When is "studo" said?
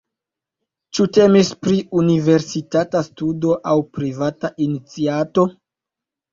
3.11-3.55